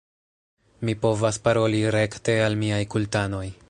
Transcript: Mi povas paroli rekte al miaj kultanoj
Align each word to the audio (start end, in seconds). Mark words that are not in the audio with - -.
Mi 0.89 0.95
povas 1.03 1.39
paroli 1.49 1.85
rekte 1.99 2.39
al 2.49 2.61
miaj 2.65 2.85
kultanoj 2.97 3.49